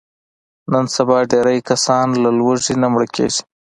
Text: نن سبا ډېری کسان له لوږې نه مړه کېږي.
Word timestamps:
نن 0.71 0.85
سبا 0.95 1.17
ډېری 1.31 1.59
کسان 1.69 2.07
له 2.23 2.29
لوږې 2.37 2.75
نه 2.81 2.87
مړه 2.93 3.07
کېږي. 3.15 3.41